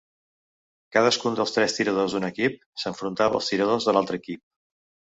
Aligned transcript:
Cadascun 0.97 1.37
dels 1.41 1.53
tres 1.59 1.77
tiradors 1.79 2.17
d'un 2.19 2.27
equip 2.31 2.59
s'enfrontava 2.87 3.41
als 3.43 3.55
tiradors 3.55 3.89
de 3.91 3.99
l'altre 3.99 4.23
equip. 4.25 4.47